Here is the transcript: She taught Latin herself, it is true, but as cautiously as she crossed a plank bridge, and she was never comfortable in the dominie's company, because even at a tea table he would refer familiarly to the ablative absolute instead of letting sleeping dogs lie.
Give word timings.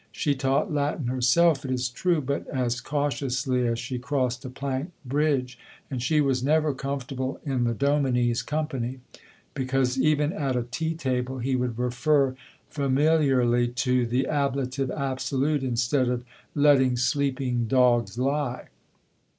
She 0.11 0.33
taught 0.33 0.73
Latin 0.73 1.05
herself, 1.05 1.63
it 1.63 1.69
is 1.69 1.87
true, 1.87 2.21
but 2.21 2.47
as 2.47 2.81
cautiously 2.81 3.67
as 3.67 3.77
she 3.77 3.99
crossed 3.99 4.43
a 4.43 4.49
plank 4.49 4.93
bridge, 5.05 5.59
and 5.91 6.01
she 6.01 6.21
was 6.21 6.43
never 6.43 6.73
comfortable 6.73 7.39
in 7.45 7.65
the 7.65 7.75
dominie's 7.75 8.41
company, 8.41 8.99
because 9.53 9.99
even 9.99 10.33
at 10.33 10.55
a 10.55 10.63
tea 10.63 10.95
table 10.95 11.37
he 11.37 11.55
would 11.55 11.77
refer 11.77 12.35
familiarly 12.67 13.67
to 13.67 14.07
the 14.07 14.25
ablative 14.25 14.89
absolute 14.89 15.61
instead 15.61 16.07
of 16.09 16.25
letting 16.55 16.97
sleeping 16.97 17.67
dogs 17.67 18.17
lie. 18.17 18.69